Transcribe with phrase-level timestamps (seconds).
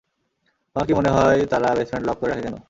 [0.69, 2.55] তোমার কি মনে হয় তারা বেসমেন্ট লক করে রাখে কেন?